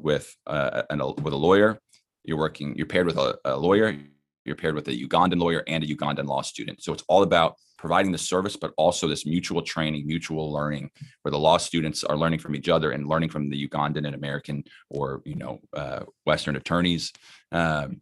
[0.00, 1.78] with an, with a lawyer.
[2.24, 2.74] You're working.
[2.76, 3.96] You're paired with a, a lawyer.
[4.44, 6.82] You're paired with a Ugandan lawyer and a Ugandan law student.
[6.82, 10.90] So it's all about providing the service, but also this mutual training, mutual learning,
[11.22, 14.14] where the law students are learning from each other and learning from the Ugandan and
[14.14, 17.12] American or you know uh, Western attorneys.
[17.52, 18.00] Um,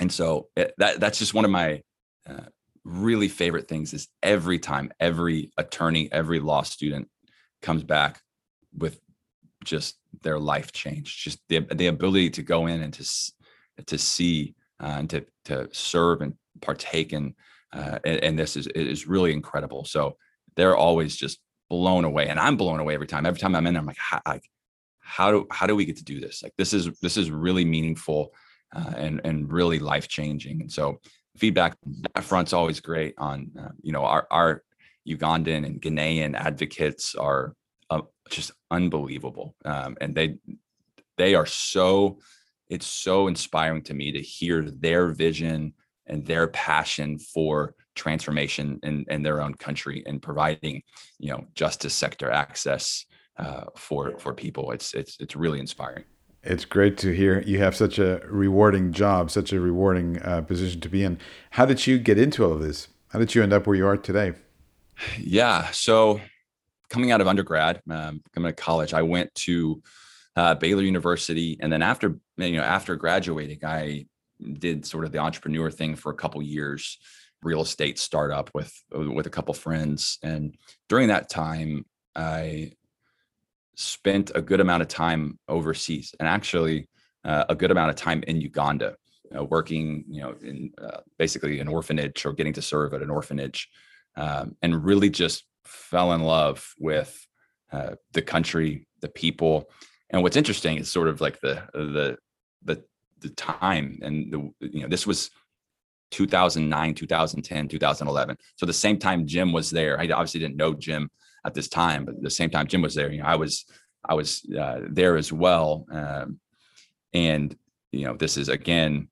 [0.00, 1.82] and so it, eh, that that's just one of my
[2.28, 2.46] uh,
[2.84, 7.08] really favorite things is every time every attorney, every law student
[7.62, 8.20] comes back
[8.76, 9.00] with
[9.64, 13.04] just their life changed, just the the ability to go in and to
[13.86, 17.34] to see uh, and to to serve and partake in
[17.72, 19.84] uh, and, and, this is is really incredible.
[19.84, 20.16] So
[20.56, 23.26] they're always just blown away, and I'm blown away every time.
[23.26, 24.20] Every time I'm in there, I'm like, how,
[24.98, 26.42] how do how do we get to do this?
[26.42, 28.32] Like this is this is really meaningful
[28.74, 30.62] uh, and and really life changing.
[30.62, 31.00] And so
[31.36, 31.76] feedback
[32.14, 33.14] that front's always great.
[33.18, 34.62] On uh, you know our our
[35.08, 37.54] Ugandan and Ghanaian advocates are
[37.88, 40.38] uh, just unbelievable, um, and they
[41.18, 42.18] they are so
[42.70, 45.74] it's so inspiring to me to hear their vision
[46.06, 50.82] and their passion for transformation in, in their own country and providing
[51.18, 53.04] you know justice sector access
[53.36, 54.70] uh, for for people.
[54.70, 56.04] It's it's it's really inspiring.
[56.42, 60.80] It's great to hear you have such a rewarding job such a rewarding uh, position
[60.80, 61.18] to be in.
[61.50, 62.88] How did you get into all of this?
[63.08, 64.32] How did you end up where you are today?
[65.18, 66.20] Yeah so
[66.90, 69.80] coming out of undergrad um, coming to college i went to
[70.36, 71.58] uh, baylor university.
[71.60, 74.06] And then after you know after graduating i
[74.58, 76.98] did sort of the entrepreneur thing for a couple years,
[77.42, 80.56] real estate startup with with a couple friends, and
[80.88, 82.72] during that time, I
[83.76, 86.88] spent a good amount of time overseas, and actually
[87.24, 88.96] uh, a good amount of time in Uganda,
[89.48, 93.68] working, you know, in uh, basically an orphanage or getting to serve at an orphanage,
[94.16, 97.26] um, and really just fell in love with
[97.72, 99.70] uh, the country, the people,
[100.10, 102.16] and what's interesting is sort of like the the
[102.64, 102.82] the
[103.20, 105.30] the time and the you know this was
[106.10, 111.08] 2009 2010 2011 so the same time jim was there i obviously didn't know jim
[111.44, 113.64] at this time but the same time jim was there you know i was
[114.08, 116.40] i was uh, there as well um,
[117.12, 117.56] and
[117.92, 119.08] you know this is again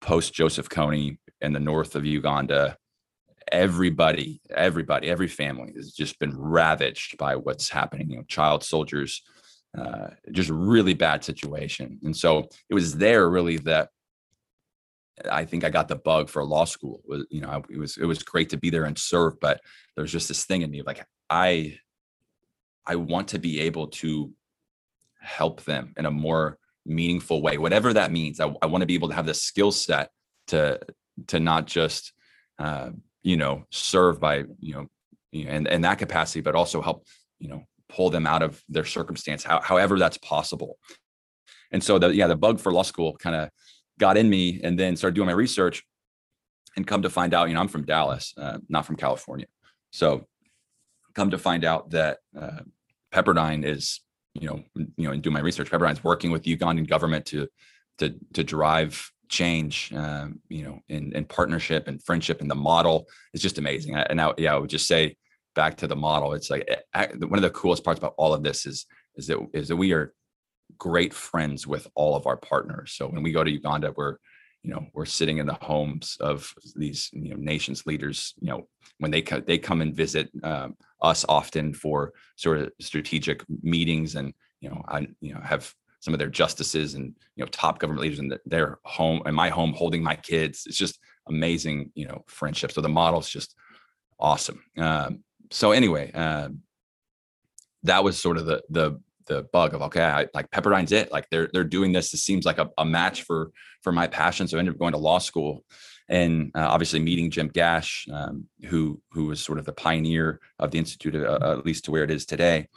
[0.00, 2.76] post joseph kony in the north of uganda.
[3.52, 9.22] Everybody everybody every family has just been ravaged by what's happening you know child soldiers
[9.76, 11.98] uh, just really bad situation.
[12.02, 13.90] And so it was there really that
[15.30, 17.00] I think I got the bug for law school.
[17.04, 19.60] It was, you know, it was it was great to be there and serve, but
[19.96, 21.78] there's just this thing in me like I
[22.86, 24.32] I want to be able to
[25.20, 28.38] help them in a more meaningful way, whatever that means.
[28.40, 30.10] I, I want to be able to have the skill set
[30.48, 30.78] to
[31.28, 32.12] to not just
[32.58, 32.90] uh,
[33.22, 34.86] you know, serve by, you know,
[35.32, 37.06] and and that capacity, but also help,
[37.38, 40.78] you know, pull them out of their circumstance, how, however that's possible.
[41.72, 43.50] And so the yeah, the bug for law school kind of
[43.98, 45.82] got in me, and then started doing my research,
[46.76, 49.46] and come to find out, you know, I'm from Dallas, uh, not from California.
[49.90, 50.26] So
[51.14, 52.60] come to find out that uh,
[53.12, 54.00] Pepperdine is,
[54.34, 57.48] you know, you know, and do my research, Pepperdine's working with the Ugandan government to
[57.98, 63.06] to to drive change, um, you know, in in partnership and friendship, and the model
[63.32, 63.96] is just amazing.
[63.96, 65.16] And now, yeah, I would just say
[65.56, 68.44] back to the model, it's like eh, one of the coolest parts about all of
[68.44, 70.14] this is is that is that we are
[70.78, 72.92] great friends with all of our partners.
[72.92, 74.18] So when we go to Uganda, we're
[74.62, 78.68] you know we're sitting in the homes of these you know nations leaders you know
[78.98, 84.16] when they come they come and visit um, us often for sort of strategic meetings
[84.16, 85.72] and you know i you know have
[86.06, 89.34] some of their justices and you know top government leaders in the, their home in
[89.34, 90.64] my home holding my kids.
[90.66, 92.70] It's just amazing you know friendship.
[92.70, 93.56] So the model is just
[94.18, 94.62] awesome.
[94.78, 96.60] Um, so anyway um,
[97.84, 101.12] that was sort of the the the bug of okay, I, like Pepperdine's it.
[101.12, 102.10] Like they're they're doing this.
[102.10, 103.50] This seems like a, a match for
[103.82, 104.48] for my passion.
[104.48, 105.64] So I ended up going to law school,
[106.08, 110.70] and uh, obviously meeting Jim Gash, um, who who was sort of the pioneer of
[110.70, 112.68] the institute, uh, at least to where it is today,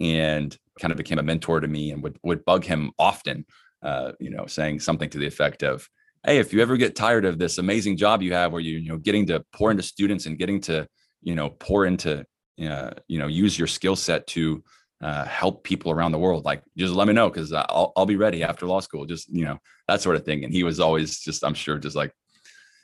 [0.00, 3.44] and kind of became a mentor to me, and would would bug him often,
[3.82, 5.88] uh, you know, saying something to the effect of,
[6.24, 8.88] "Hey, if you ever get tired of this amazing job you have, where you you
[8.90, 10.86] know getting to pour into students and getting to
[11.28, 12.24] you know pour into
[12.66, 14.64] uh, you know use your skill set to
[15.02, 16.44] uh, help people around the world.
[16.44, 19.04] Like, just let me know because I'll I'll be ready after law school.
[19.04, 20.42] Just you know that sort of thing.
[20.44, 22.12] And he was always just, I'm sure, just like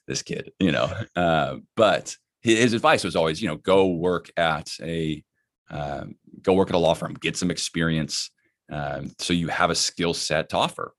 [0.07, 0.93] this kid, you know.
[1.17, 5.25] Uh, but his, advice was always, you know, go work at a
[5.71, 8.31] um, go work at a law firm, get some experience,
[8.71, 10.93] um, so you have a skill set to offer.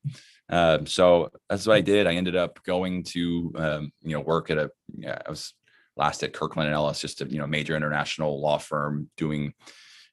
[0.50, 2.08] Um, so that's what I did.
[2.08, 5.54] I ended up going to um, you know work at a yeah, I was
[5.98, 9.54] last at Kirkland and Ellis, just a you know major international law firm doing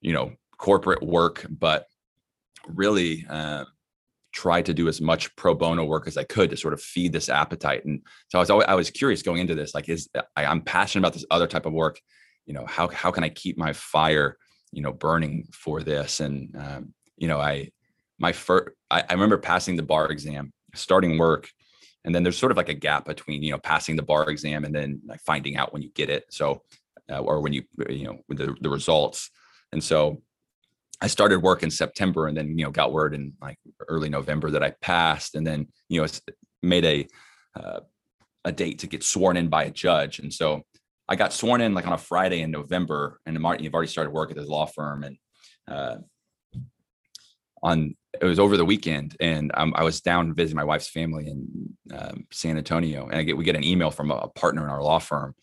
[0.00, 1.86] you know corporate work, but
[2.68, 3.64] really uh,
[4.32, 7.12] tried to do as much pro bono work as I could to sort of feed
[7.12, 7.84] this appetite.
[7.84, 10.62] And so I was always, I was curious going into this, like, is I, I'm
[10.62, 12.00] passionate about this other type of work.
[12.46, 14.36] You know, how how can I keep my fire,
[14.72, 16.20] you know, burning for this?
[16.20, 17.70] And um, you know, I
[18.18, 21.48] my first I, I remember passing the bar exam, starting work,
[22.04, 24.64] and then there's sort of like a gap between you know passing the bar exam
[24.64, 26.24] and then like finding out when you get it.
[26.30, 26.62] So
[27.10, 29.30] uh, or when you you know the the results.
[29.72, 30.22] And so
[31.02, 34.52] I started work in September and then, you know, got word in like early November
[34.52, 36.06] that I passed and then, you know,
[36.62, 37.08] made a,
[37.58, 37.80] uh,
[38.44, 40.20] a date to get sworn in by a judge.
[40.20, 40.62] And so
[41.08, 44.12] I got sworn in like on a Friday in November and Martin, you've already started
[44.12, 45.16] work at this law firm and,
[45.66, 45.96] uh,
[47.64, 51.76] on it was over the weekend and I was down visiting my wife's family in
[51.96, 54.70] um, San Antonio and I get we get an email from a, a partner in
[54.70, 55.34] our law firm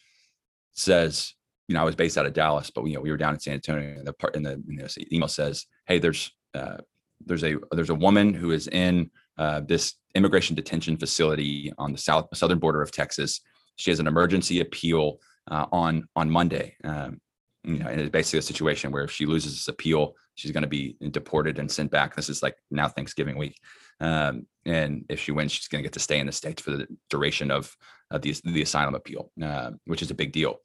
[0.73, 1.33] says
[1.69, 3.39] you know, I was based out of Dallas, but you know, we were down in
[3.39, 3.99] San Antonio.
[3.99, 6.77] And the part in the, know, email says, "Hey, there's uh,
[7.23, 11.97] there's a there's a woman who is in uh, this immigration detention facility on the
[11.99, 13.41] south southern border of Texas.
[13.75, 16.75] She has an emergency appeal uh, on on Monday.
[16.83, 17.21] Um,
[17.63, 20.63] you know, and it's basically a situation where if she loses this appeal, she's going
[20.63, 22.15] to be deported and sent back.
[22.15, 23.57] This is like now Thanksgiving week,
[23.99, 26.71] um, and if she wins, she's going to get to stay in the states for
[26.71, 27.75] the duration of
[28.11, 30.59] the the asylum appeal, uh, which is a big deal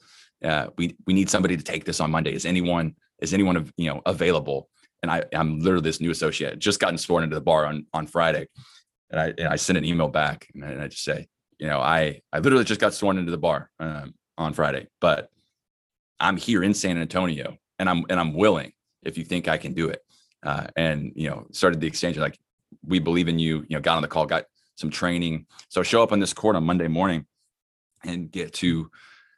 [0.44, 2.32] uh, we we need somebody to take this on Monday.
[2.34, 4.68] Is anyone is anyone you know available?
[5.02, 8.06] And I I'm literally this new associate just gotten sworn into the bar on on
[8.06, 8.48] Friday,
[9.10, 11.26] and I and I sent an email back and I, and I just say
[11.58, 15.28] you know I I literally just got sworn into the bar um, on Friday, but
[16.24, 18.72] I'm here in San Antonio and I'm and I'm willing
[19.04, 20.00] if you think I can do it.
[20.42, 22.38] Uh, and you know started the exchange like
[22.84, 23.64] we believe in you.
[23.68, 24.44] You know got on the call, got
[24.76, 25.46] some training.
[25.68, 27.26] So show up on this court on Monday morning
[28.04, 28.90] and get to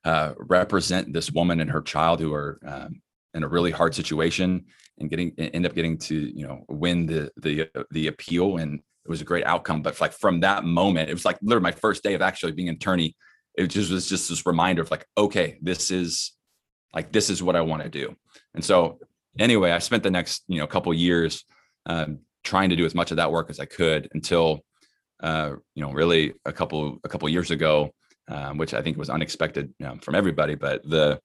[0.05, 3.03] uh, represent this woman and her child who are um,
[3.35, 4.65] in a really hard situation
[4.99, 9.11] and getting end up getting to you know win the the the appeal and it
[9.11, 12.03] was a great outcome but like from that moment it was like literally my first
[12.03, 13.15] day of actually being an attorney
[13.57, 16.33] it just was just this reminder of like okay this is
[16.95, 18.15] like this is what i want to do
[18.55, 18.99] and so
[19.39, 21.45] anyway i spent the next you know couple years
[21.87, 24.61] um, trying to do as much of that work as i could until
[25.23, 27.91] uh, you know really a couple a couple years ago
[28.29, 30.55] um, which I think was unexpected you know, from everybody.
[30.55, 31.21] But the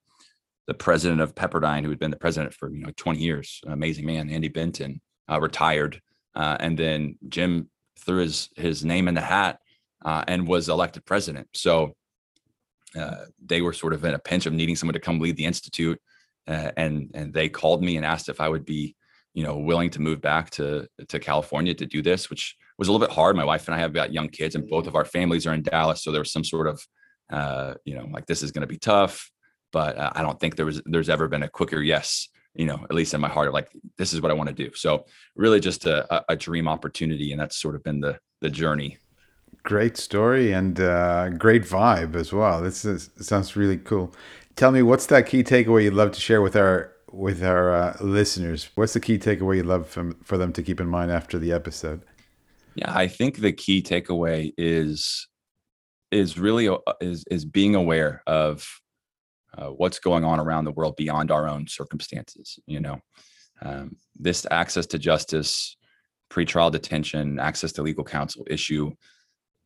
[0.68, 4.06] the president of Pepperdine, who had been the president for you know 20 years, amazing
[4.06, 5.00] man, Andy Benton,
[5.30, 6.00] uh, retired,
[6.34, 9.58] uh, and then Jim threw his his name in the hat
[10.04, 11.48] uh, and was elected president.
[11.54, 11.94] So
[12.96, 15.46] uh, they were sort of in a pinch of needing someone to come lead the
[15.46, 16.00] institute,
[16.46, 18.96] uh, and and they called me and asked if I would be
[19.34, 22.92] you know willing to move back to to California to do this, which was a
[22.92, 23.36] little bit hard.
[23.36, 25.62] My wife and I have got young kids, and both of our families are in
[25.62, 26.86] Dallas, so there was some sort of
[27.32, 29.30] uh, you know, like this is going to be tough,
[29.72, 32.28] but uh, I don't think there was there's ever been a quicker yes.
[32.54, 34.74] You know, at least in my heart, like this is what I want to do.
[34.74, 38.98] So really, just a, a dream opportunity, and that's sort of been the the journey.
[39.64, 42.60] Great story and uh, great vibe as well.
[42.60, 44.12] This is, sounds really cool.
[44.56, 47.96] Tell me, what's that key takeaway you'd love to share with our with our uh,
[48.00, 48.70] listeners?
[48.74, 51.52] What's the key takeaway you'd love from, for them to keep in mind after the
[51.52, 52.02] episode?
[52.74, 55.28] Yeah, I think the key takeaway is
[56.10, 58.66] is really uh, is is being aware of
[59.56, 62.58] uh, what's going on around the world beyond our own circumstances.
[62.66, 63.00] You know,
[63.60, 65.76] um, this access to justice,
[66.30, 68.92] pretrial detention, access to legal counsel issue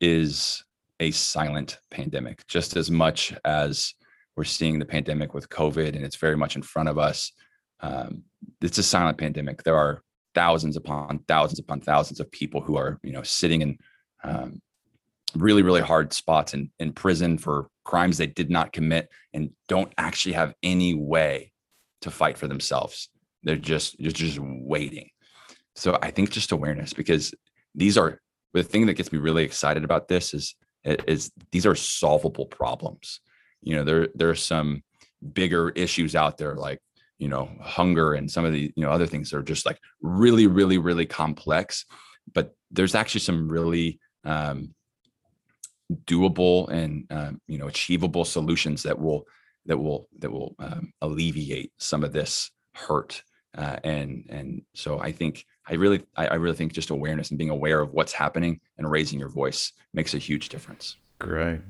[0.00, 0.64] is
[1.00, 3.94] a silent pandemic, just as much as
[4.36, 7.32] we're seeing the pandemic with COVID, and it's very much in front of us.
[7.80, 8.22] Um,
[8.60, 9.62] it's a silent pandemic.
[9.62, 10.02] There are
[10.34, 13.78] thousands upon thousands upon thousands of people who are, you know, sitting in
[14.24, 14.60] um,
[15.34, 19.92] really, really hard spots in, in prison for crimes they did not commit and don't
[19.98, 21.52] actually have any way
[22.02, 23.08] to fight for themselves.
[23.42, 25.08] They're just, just, just waiting.
[25.74, 27.34] So I think just awareness because
[27.74, 28.20] these are
[28.52, 33.20] the thing that gets me really excited about this is is these are solvable problems.
[33.62, 34.82] You know, there there are some
[35.32, 36.80] bigger issues out there like
[37.18, 39.80] you know hunger and some of the you know other things that are just like
[40.02, 41.84] really really really complex
[42.32, 44.74] but there's actually some really um,
[46.04, 49.24] doable and um, you know achievable solutions that will
[49.64, 53.22] that will that will um, alleviate some of this hurt
[53.56, 57.38] uh, and and so i think i really I, I really think just awareness and
[57.38, 60.96] being aware of what's happening and raising your voice makes a huge difference.
[61.18, 61.60] Great.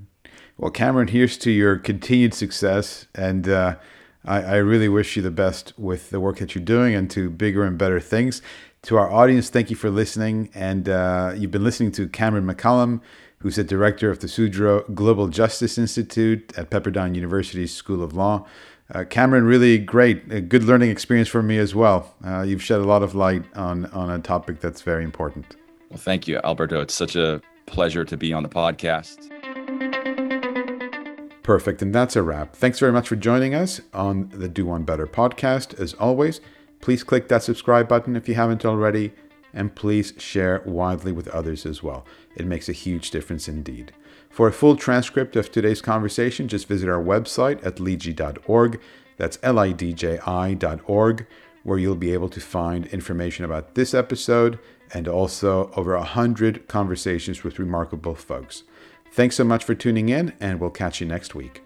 [0.58, 3.76] Well cameron here's to your continued success and uh,
[4.24, 7.30] I, I really wish you the best with the work that you're doing and to
[7.30, 8.42] bigger and better things.
[8.82, 13.00] To our audience thank you for listening and uh, you've been listening to cameron McCollum
[13.38, 18.46] who's the director of the Sudreau Global Justice Institute at Pepperdine University's School of Law.
[18.92, 22.14] Uh, Cameron, really great, a good learning experience for me as well.
[22.24, 25.56] Uh, you've shed a lot of light on on a topic that's very important.
[25.90, 26.80] Well, thank you, Alberto.
[26.80, 29.32] It's such a pleasure to be on the podcast.
[31.42, 32.54] Perfect, and that's a wrap.
[32.54, 35.78] Thanks very much for joining us on the Do One Better podcast.
[35.80, 36.40] As always,
[36.80, 39.12] please click that subscribe button if you haven't already
[39.52, 42.04] and please share widely with others as well.
[42.36, 43.92] It makes a huge difference indeed.
[44.36, 48.78] For a full transcript of today's conversation, just visit our website at lidji.org.
[49.16, 51.26] That's L I D J I.org,
[51.62, 54.58] where you'll be able to find information about this episode
[54.92, 58.64] and also over a hundred conversations with remarkable folks.
[59.10, 61.65] Thanks so much for tuning in, and we'll catch you next week.